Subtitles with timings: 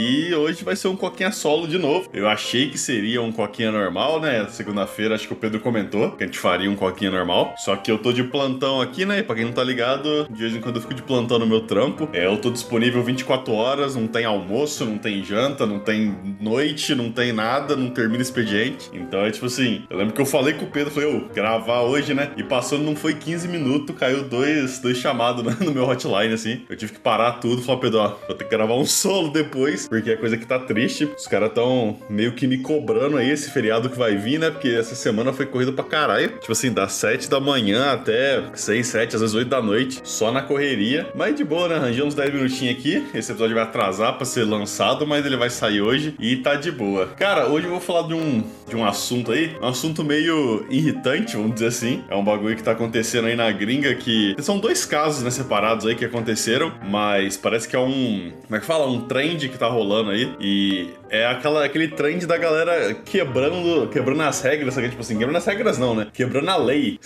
[0.00, 2.08] E hoje vai ser um coquinha solo de novo.
[2.12, 4.46] Eu achei que seria um coquinha normal, né?
[4.48, 7.56] Segunda-feira acho que o Pedro comentou que a gente faria um coquinha normal.
[7.58, 9.24] Só que eu tô de plantão aqui, né?
[9.24, 11.62] Pra quem não tá ligado, de vez em quando eu fico de plantão no meu
[11.62, 12.08] trampo.
[12.12, 16.94] É, eu tô disponível 24 horas, não tem almoço, não tem janta, não tem noite,
[16.94, 18.88] não tem nada, não termina expediente.
[18.92, 21.80] Então é tipo assim, eu lembro que eu falei com o Pedro, falei, ô, gravar
[21.80, 22.30] hoje, né?
[22.36, 26.64] E passando não foi 15 minutos, caiu dois, dois chamados no meu hotline, assim.
[26.70, 29.30] Eu tive que parar tudo e falar, Pedro, ó, vou ter que gravar um solo
[29.32, 31.08] depois porque é coisa que tá triste.
[31.16, 34.50] Os caras tão meio que me cobrando aí esse feriado que vai vir, né?
[34.50, 36.28] Porque essa semana foi corrido pra caralho.
[36.38, 40.30] Tipo assim, das 7 da manhã até 6, 7, às vezes 8 da noite, só
[40.30, 41.08] na correria.
[41.14, 41.76] Mas de boa, né?
[41.76, 43.06] Arranjei uns 10 minutinhos aqui.
[43.14, 46.70] Esse episódio vai atrasar pra ser lançado, mas ele vai sair hoje e tá de
[46.70, 47.06] boa.
[47.06, 51.36] Cara, hoje eu vou falar de um, de um assunto aí, um assunto meio irritante,
[51.36, 52.04] vamos dizer assim.
[52.08, 55.86] É um bagulho que tá acontecendo aí na gringa que são dois casos, né, separados
[55.86, 58.86] aí que aconteceram, mas parece que é um, como é que fala?
[58.86, 59.77] Um trend que tá rolando
[60.12, 60.34] aí.
[60.40, 64.88] E é aquela, aquele trend da galera quebrando, quebrando as regras, sabe?
[64.88, 66.08] Tipo assim, quebrando as regras não, né?
[66.12, 66.98] Quebrando a lei.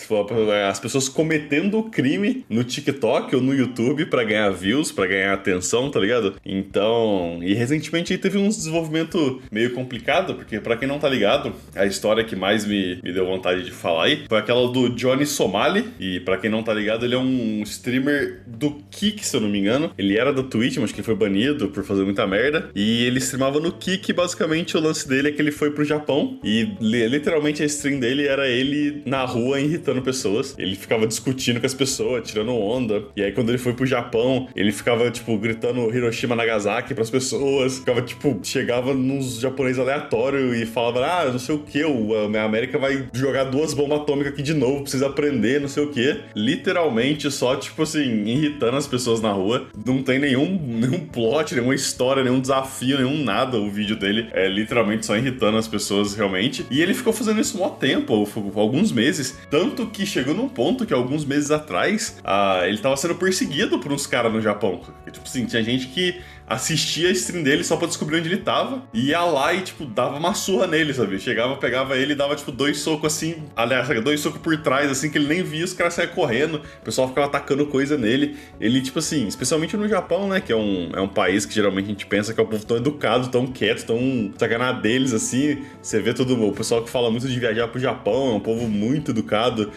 [0.68, 5.90] As pessoas cometendo crime no TikTok ou no YouTube para ganhar views, para ganhar atenção,
[5.90, 6.34] tá ligado?
[6.44, 11.86] Então, e recentemente teve um desenvolvimento meio complicado, porque para quem não tá ligado, a
[11.86, 15.88] história que mais me, me deu vontade de falar aí foi aquela do Johnny Somali.
[15.98, 19.48] E para quem não tá ligado, ele é um streamer do Kik, se eu não
[19.48, 19.90] me engano.
[19.96, 22.70] Ele era da Twitch, mas que foi banido por fazer muita merda.
[22.74, 26.38] E ele streamava no Kik, basicamente o lance dele é que ele foi pro Japão
[26.44, 30.54] e literalmente a stream dele era ele na rua irritando pessoas.
[30.58, 33.04] Ele ficava discutindo com as pessoas, tirando onda.
[33.16, 37.78] E aí quando ele foi pro Japão, ele ficava, tipo, gritando Hiroshima Nagasaki pras pessoas.
[37.78, 42.78] Ficava, tipo, chegava nos japoneses aleatórios e falava, ah, não sei o que, a América
[42.78, 46.20] vai jogar duas bombas atômicas aqui de novo, precisa aprender, não sei o que.
[46.34, 49.66] Literalmente só, tipo assim, irritando as pessoas na rua.
[49.84, 54.28] Não tem nenhum, nenhum plot, nenhuma história, nenhum desafio, nenhum nada o vídeo dele.
[54.32, 56.64] É literalmente só irritando as pessoas realmente.
[56.70, 59.38] E ele ficou fazendo isso um tempo, alguns meses.
[59.50, 63.92] Tanto que chegou num ponto que alguns meses atrás ah, ele tava sendo perseguido por
[63.92, 64.80] uns caras no Japão.
[65.10, 66.20] Tipo assim, tinha gente que
[66.52, 68.82] assistia a stream dele só pra descobrir onde ele tava.
[68.92, 71.18] E ia lá e, tipo, dava uma surra nele, sabe?
[71.18, 73.44] Chegava, pegava ele e dava, tipo, dois socos assim.
[73.56, 76.56] Aliás, dois socos por trás, assim, que ele nem via, os caras saiam correndo.
[76.56, 78.36] O pessoal ficava atacando coisa nele.
[78.60, 80.40] Ele, tipo assim, especialmente no Japão, né?
[80.40, 82.64] Que é um, é um país que geralmente a gente pensa que é um povo
[82.64, 85.58] tão educado, tão quieto, tão sacanado deles, assim.
[85.80, 88.68] Você vê todo o pessoal que fala muito de viajar pro Japão, é um povo
[88.68, 89.70] muito educado.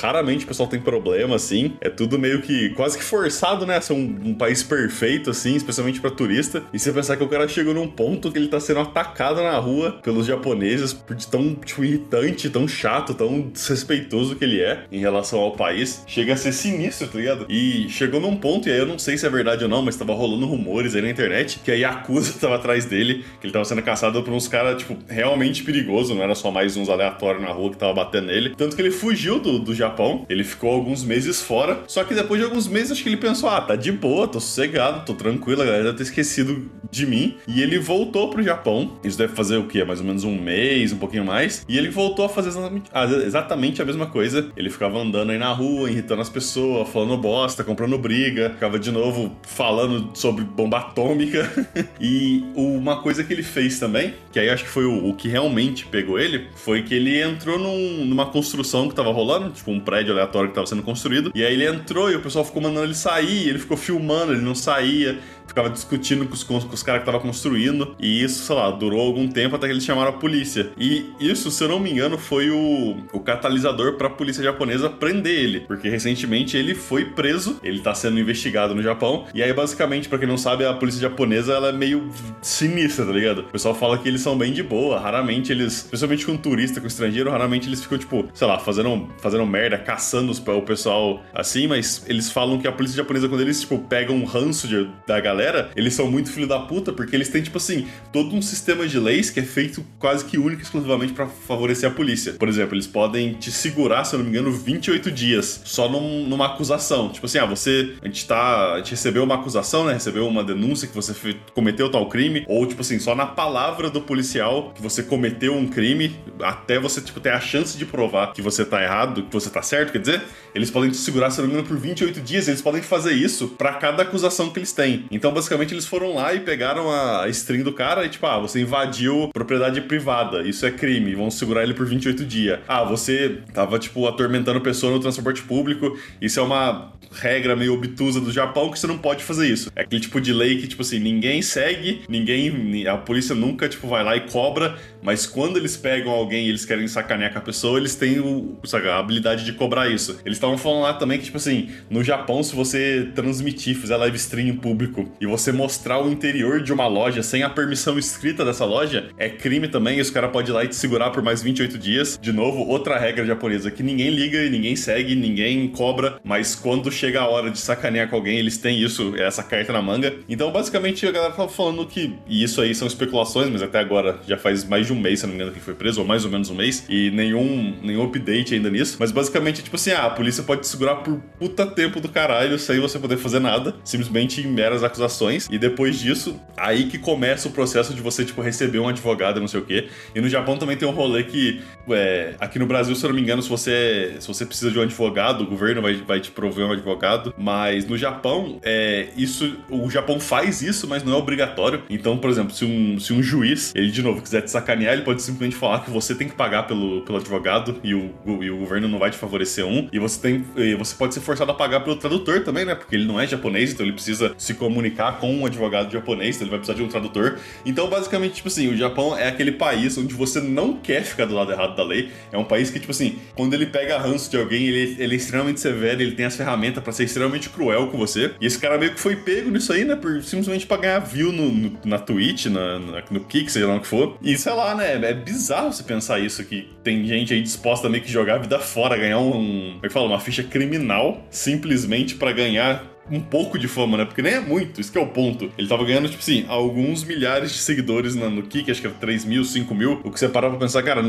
[0.00, 1.74] Raramente o pessoal tem problema, assim.
[1.80, 3.80] É tudo meio que quase que forçado, né?
[3.80, 6.62] Ser um, um país perfeito, assim, especialmente para turista.
[6.72, 9.56] E você pensar que o cara chegou num ponto que ele tá sendo atacado na
[9.58, 14.98] rua pelos japoneses por tão, tipo, irritante, tão chato, tão desrespeitoso que ele é em
[14.98, 16.04] relação ao país.
[16.06, 17.46] Chega a ser sinistro, tá ligado?
[17.48, 19.96] E chegou num ponto, e aí eu não sei se é verdade ou não, mas
[19.96, 23.64] tava rolando rumores aí na internet que a Yakuza tava atrás dele, que ele tava
[23.64, 27.50] sendo caçado por uns caras, tipo, realmente perigoso, não era só mais uns aleatórios na
[27.50, 28.54] rua que tava batendo nele.
[28.56, 32.40] Tanto que ele fugiu do, do Japão, ele ficou alguns meses fora, só que depois
[32.40, 35.62] de alguns meses acho que ele pensou, ah, tá de boa, tô sossegado, tô tranquilo,
[35.62, 37.36] a galera deve ter esquecido de mim.
[37.46, 38.98] E ele voltou pro Japão.
[39.02, 39.84] Isso deve fazer o quê?
[39.84, 41.64] Mais ou menos um mês, um pouquinho mais.
[41.68, 42.90] E ele voltou a fazer exatamente,
[43.24, 44.50] exatamente a mesma coisa.
[44.56, 48.50] Ele ficava andando aí na rua, irritando as pessoas, falando bosta, comprando briga.
[48.50, 51.50] Ficava de novo falando sobre bomba atômica.
[52.00, 55.28] e uma coisa que ele fez também, que aí acho que foi o, o que
[55.28, 59.80] realmente pegou ele, foi que ele entrou num, numa construção que tava rolando, tipo um
[59.80, 61.32] prédio aleatório que tava sendo construído.
[61.34, 64.42] E aí ele entrou e o pessoal ficou mandando ele sair, ele ficou filmando, ele
[64.42, 67.94] não saía ficava discutindo com os, com os caras que estavam construindo.
[67.98, 70.70] E isso, sei lá, durou algum tempo até que eles chamaram a polícia.
[70.78, 74.88] E isso, se eu não me engano, foi o, o catalisador para a polícia japonesa
[74.88, 75.60] prender ele.
[75.60, 79.26] Porque recentemente ele foi preso, ele tá sendo investigado no Japão.
[79.34, 82.10] E aí, basicamente, para quem não sabe, a polícia japonesa ela é meio
[82.40, 83.40] sinistra, tá ligado?
[83.40, 84.98] O pessoal fala que eles são bem de boa.
[84.98, 89.44] Raramente eles, especialmente com turista, com estrangeiro, raramente eles ficam, tipo, sei lá, fazendo, fazendo
[89.46, 91.66] merda, caçando o pessoal assim.
[91.66, 95.20] Mas eles falam que a polícia japonesa, quando eles, tipo, pegam um ranço de, da
[95.20, 98.42] galera galera, eles são muito filho da puta, porque eles têm, tipo assim, todo um
[98.42, 102.34] sistema de leis que é feito quase que único exclusivamente para favorecer a polícia.
[102.34, 106.26] Por exemplo, eles podem te segurar, se eu não me engano, 28 dias só num,
[106.26, 107.08] numa acusação.
[107.10, 107.94] Tipo assim, ah, você.
[108.02, 108.74] A gente tá.
[108.74, 109.94] A gente recebeu uma acusação, né?
[109.94, 111.14] Recebeu uma denúncia que você
[111.54, 112.44] cometeu tal crime.
[112.46, 117.00] Ou, tipo assim, só na palavra do policial que você cometeu um crime, até você,
[117.00, 119.98] tipo, ter a chance de provar que você tá errado, que você tá certo, quer
[119.98, 120.22] dizer,
[120.54, 122.48] eles podem te segurar, se eu não me engano, por 28 dias.
[122.48, 125.06] Eles podem fazer isso para cada acusação que eles têm.
[125.10, 128.60] Então, basicamente, eles foram lá e pegaram a string do cara e, tipo, ah, você
[128.60, 132.60] invadiu propriedade privada, isso é crime, vão segurar ele por 28 dias.
[132.66, 138.20] Ah, você tava, tipo, atormentando pessoa no transporte público, isso é uma regra meio obtusa
[138.20, 139.70] do Japão que você não pode fazer isso.
[139.74, 142.86] É aquele tipo de lei que, tipo assim, ninguém segue, ninguém.
[142.86, 146.64] A polícia nunca, tipo, vai lá e cobra, mas quando eles pegam alguém e eles
[146.64, 150.18] querem sacanear com a pessoa, eles têm o, sabe, a habilidade de cobrar isso.
[150.24, 154.16] Eles estavam falando lá também que, tipo assim, no Japão, se você transmitir, fizer live
[154.16, 158.44] stream em público e você mostrar o interior de uma loja sem a permissão escrita
[158.44, 159.98] dessa loja, é crime também.
[159.98, 162.18] E os caras podem ir lá e te segurar por mais 28 dias.
[162.20, 167.20] De novo, outra regra japonesa que ninguém liga ninguém segue, ninguém cobra, mas quando chega
[167.20, 170.14] a hora de sacanear com alguém, eles têm isso, essa carta na manga.
[170.28, 174.20] Então, basicamente, a galera tava falando que, e isso aí são especulações, mas até agora
[174.24, 176.24] já faz mais de um mês, se não me engano, que foi preso, ou mais
[176.24, 178.98] ou menos um mês, e nenhum, nenhum update ainda nisso.
[179.00, 182.56] Mas basicamente, tipo assim, ah, a polícia pode te segurar por puta tempo do caralho
[182.56, 185.48] sem você poder fazer nada, simplesmente em meras acusações.
[185.50, 189.48] E depois disso, aí que começa o processo de você, tipo, receber um advogado, não
[189.48, 189.88] sei o quê.
[190.14, 193.16] E no Japão também tem um rolê que, é, aqui no Brasil, se eu não
[193.16, 196.30] me engano, se você, se você precisa de um advogado, o governo vai, vai te
[196.30, 196.91] prover um advogado.
[197.36, 201.82] Mas no Japão, é, isso, o Japão faz isso, mas não é obrigatório.
[201.88, 205.02] Então, por exemplo, se um, se um juiz, ele de novo quiser te sacanear, ele
[205.02, 208.10] pode simplesmente falar que você tem que pagar pelo, pelo advogado e o,
[208.40, 209.88] e o governo não vai te favorecer um.
[209.92, 212.74] E você tem, e você pode ser forçado a pagar pelo tradutor também, né?
[212.74, 216.46] Porque ele não é japonês, então ele precisa se comunicar com um advogado japonês, então
[216.46, 217.38] ele vai precisar de um tradutor.
[217.64, 221.34] Então, basicamente, tipo assim, o Japão é aquele país onde você não quer ficar do
[221.34, 222.10] lado errado da lei.
[222.30, 225.16] É um país que, tipo assim, quando ele pega ranço de alguém, ele, ele é
[225.16, 228.32] extremamente severo, ele tem as ferramentas para ser extremamente cruel com você.
[228.40, 229.96] E esse cara meio que foi pego nisso aí, né?
[229.96, 233.76] Por, simplesmente pra ganhar view no, no, na Twitch, na, na, no Kick, seja lá
[233.76, 234.16] o que for.
[234.22, 234.94] E sei lá, né?
[235.02, 238.38] É bizarro você pensar isso, que tem gente aí disposta a meio que jogar a
[238.38, 239.32] vida fora, ganhar um.
[239.32, 240.06] Como é que fala?
[240.06, 244.04] Uma ficha criminal simplesmente para ganhar um pouco de fama, né?
[244.04, 245.50] Porque nem é muito, isso que é o ponto.
[245.58, 249.24] Ele tava ganhando, tipo assim, alguns milhares de seguidores no Kik, acho que era 3
[249.24, 250.00] mil, 5 mil.
[250.04, 251.02] O que você parar pra pensar, cara,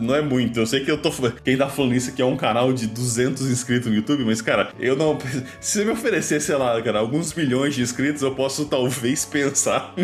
[0.00, 0.60] não é muito.
[0.60, 1.10] Eu sei que eu tô.
[1.44, 4.70] Quem tá falando isso aqui é um canal de 200 inscritos no YouTube, mas, cara,
[4.78, 5.18] eu não.
[5.60, 9.94] Se você me oferecer, sei lá, cara, alguns milhões de inscritos, eu posso talvez pensar.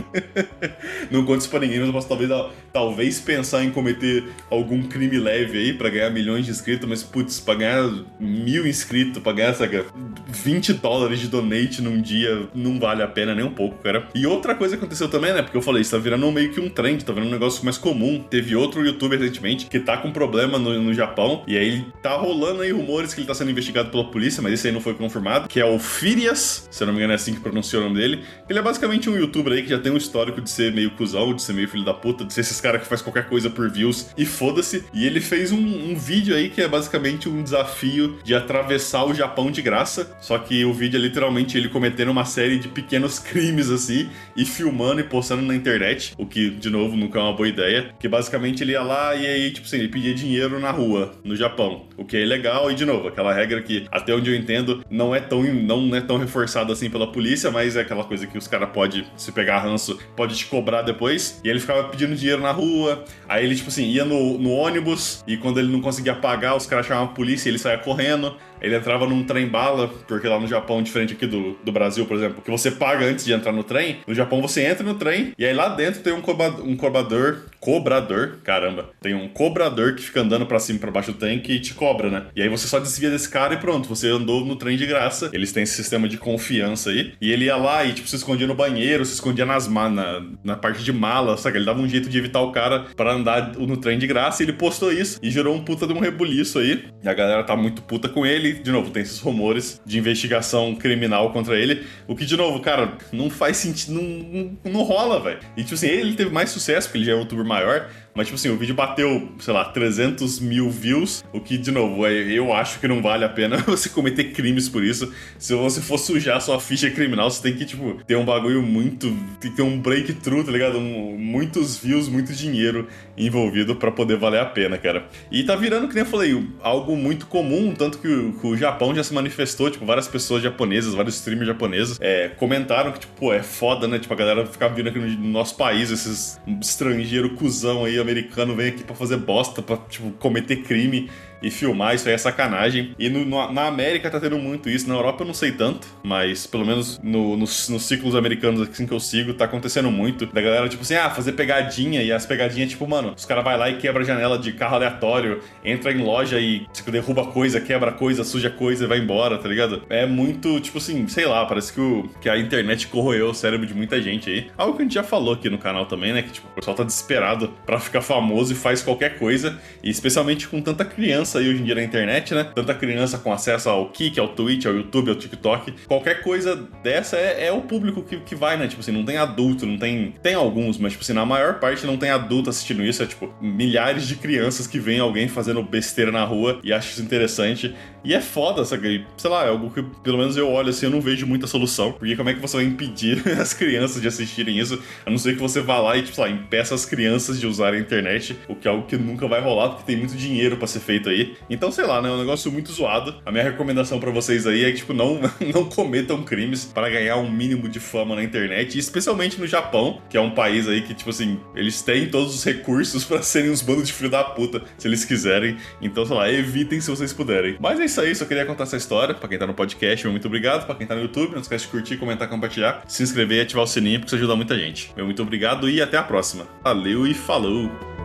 [1.10, 2.30] não conto isso pra ninguém, mas eu posso talvez,
[2.72, 7.40] talvez pensar em cometer algum crime leve aí pra ganhar milhões de inscritos, mas, putz,
[7.40, 9.84] pra ganhar mil inscritos, pra ganhar, saca,
[10.28, 14.08] 20 dólares de donate num dia não vale a pena nem um pouco, cara.
[14.14, 15.42] E outra coisa que aconteceu também, né?
[15.42, 17.78] Porque eu falei, isso tá virando meio que um trend, tá virando um negócio mais
[17.78, 18.22] comum.
[18.28, 22.62] Teve outro youtuber recentemente que tá com problema no, no Japão, e aí tá rolando
[22.62, 25.48] aí rumores que ele tá sendo investigado pela polícia, mas esse aí não foi confirmado,
[25.48, 27.96] que é o Firias, se eu não me engano é assim que pronuncia o nome
[27.96, 28.24] dele.
[28.48, 31.34] Ele é basicamente um youtuber aí que já tem um histórico de ser meio cuzão,
[31.34, 33.70] de ser meio filho da puta, de ser esses caras que faz qualquer coisa por
[33.70, 34.84] views e foda-se.
[34.92, 39.14] E ele fez um, um vídeo aí que é basicamente um desafio de atravessar o
[39.14, 43.18] Japão de graça, só que o vídeo ali literalmente ele cometendo uma série de pequenos
[43.20, 47.32] crimes assim e filmando e postando na internet, o que de novo nunca é uma
[47.32, 50.70] boa ideia, que basicamente ele ia lá e aí tipo assim, ele pedia dinheiro na
[50.70, 54.30] rua no Japão, o que é ilegal e de novo, aquela regra que até onde
[54.30, 58.04] eu entendo não é tão não é tão reforçada assim pela polícia, mas é aquela
[58.04, 61.40] coisa que os caras pode se pegar ranço, pode te cobrar depois.
[61.42, 65.24] E ele ficava pedindo dinheiro na rua, aí ele tipo assim, ia no, no ônibus
[65.26, 68.36] e quando ele não conseguia pagar, os caras chamavam a polícia e ele saía correndo.
[68.60, 72.16] Ele entrava num trem bala, porque lá no Japão, diferente aqui do, do Brasil, por
[72.16, 75.32] exemplo, que você paga antes de entrar no trem, no Japão você entra no trem
[75.38, 80.02] e aí lá dentro tem um, cobrador, um cobrador, cobrador, caramba, tem um cobrador que
[80.02, 82.26] fica andando para cima e pra baixo do trem que te cobra, né?
[82.34, 85.30] E aí você só desvia desse cara e pronto, você andou no trem de graça.
[85.32, 87.12] Eles têm esse sistema de confiança aí.
[87.20, 90.56] E ele ia lá e, tipo, se escondia no banheiro, se escondia nas na, na
[90.56, 91.58] parte de mala, sabe?
[91.58, 94.46] Ele dava um jeito de evitar o cara para andar no trem de graça e
[94.46, 96.84] ele postou isso e gerou um puta de um rebuliço aí.
[97.02, 100.74] E a galera tá muito puta com ele de novo, tem esses rumores de investigação
[100.74, 101.84] criminal contra ele.
[102.06, 103.94] O que, de novo, cara, não faz sentido.
[103.94, 105.38] Não, não, não rola, velho.
[105.56, 107.90] E, tipo assim, ele teve mais sucesso, porque ele já é um youtuber maior.
[108.18, 112.04] Mas, tipo assim, o vídeo bateu, sei lá, 300 mil views, o que, de novo,
[112.04, 115.14] é, eu acho que não vale a pena você cometer crimes por isso.
[115.38, 119.06] Se você for sujar sua ficha criminal, você tem que, tipo, ter um bagulho muito.
[119.40, 120.78] Tem que ter um breakthrough, tá ligado?
[120.78, 125.06] Um, muitos views, muito dinheiro envolvido para poder valer a pena, cara.
[125.30, 128.56] E tá virando, que nem eu falei, algo muito comum, tanto que o, que o
[128.56, 133.32] Japão já se manifestou, tipo, várias pessoas japonesas, vários streamers japoneses é, comentaram que, tipo,
[133.32, 133.96] é foda, né?
[134.00, 138.68] Tipo, a galera ficar vindo aqui no nosso país, esses estrangeiros cuzão aí, americano vem
[138.68, 141.10] aqui para fazer bosta, para tipo, cometer crime
[141.42, 142.94] e filmar, isso aí é sacanagem.
[142.98, 145.86] E no, no, na América tá tendo muito isso, na Europa eu não sei tanto,
[146.02, 150.26] mas pelo menos no, nos, nos ciclos americanos assim que eu sigo, tá acontecendo muito.
[150.26, 153.56] Da galera, tipo assim, ah, fazer pegadinha, e as pegadinhas, tipo, mano, os caras vai
[153.56, 157.60] lá e quebra a janela de carro aleatório, entra em loja e tipo, derruba coisa,
[157.60, 159.82] quebra coisa, suja coisa e vai embora, tá ligado?
[159.88, 163.66] É muito, tipo assim, sei lá, parece que, o, que a internet corroeu o cérebro
[163.66, 164.50] de muita gente aí.
[164.56, 166.22] Algo que a gente já falou aqui no canal também, né?
[166.22, 169.58] Que tipo, o pessoal tá desesperado para ficar famoso e faz qualquer coisa.
[169.82, 172.44] E especialmente com tanta criança aí hoje em dia na internet, né?
[172.54, 175.74] Tanta criança com acesso ao Kik, ao Twitch, ao YouTube, ao TikTok.
[175.86, 178.68] Qualquer coisa dessa é, é o público que, que vai, né?
[178.68, 180.14] Tipo assim, não tem adulto, não tem.
[180.22, 183.02] Tem alguns, mas tipo assim, na maior parte não tem adulto assistindo isso.
[183.02, 187.02] É tipo milhares de crianças que veem alguém fazendo besteira na rua e acham isso
[187.02, 187.74] interessante.
[188.04, 189.04] E é foda, sabe?
[189.16, 191.92] Sei lá, é algo que pelo menos eu olho assim, eu não vejo muita solução.
[191.92, 194.80] Porque como é que você vai impedir as crianças de assistirem isso?
[195.04, 197.46] A não ser que você vá lá e, tipo, sei lá, impeça as crianças de
[197.46, 200.56] usarem a internet, o que é algo que nunca vai rolar, porque tem muito dinheiro
[200.56, 201.17] para ser feito aí.
[201.48, 202.08] Então, sei lá, né?
[202.08, 203.16] É um negócio muito zoado.
[203.24, 205.20] A minha recomendação para vocês aí é que, tipo, não,
[205.52, 210.16] não cometam crimes para ganhar um mínimo de fama na internet, especialmente no Japão, que
[210.16, 213.62] é um país aí que, tipo assim, eles têm todos os recursos para serem uns
[213.62, 215.56] bandos de filho da puta, se eles quiserem.
[215.80, 217.56] Então, sei lá, evitem se vocês puderem.
[217.60, 219.14] Mas é isso aí, só queria contar essa história.
[219.14, 220.66] Pra quem tá no podcast, muito obrigado.
[220.66, 223.64] Pra quem tá no YouTube, não esquece de curtir, comentar, compartilhar, se inscrever e ativar
[223.64, 224.92] o sininho, porque isso ajuda muita gente.
[224.96, 226.46] Meu muito obrigado e até a próxima.
[226.62, 227.97] Valeu e falou!